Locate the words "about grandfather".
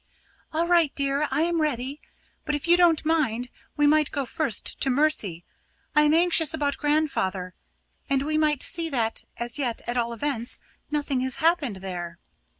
6.55-7.53